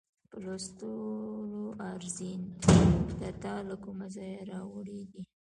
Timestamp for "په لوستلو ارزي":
0.29-2.33